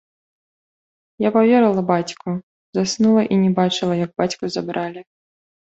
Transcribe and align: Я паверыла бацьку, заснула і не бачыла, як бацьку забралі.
Я 1.27 1.31
паверыла 1.35 1.83
бацьку, 1.91 2.29
заснула 2.79 3.23
і 3.37 3.39
не 3.45 3.53
бачыла, 3.63 4.01
як 4.05 4.11
бацьку 4.23 4.53
забралі. 4.59 5.01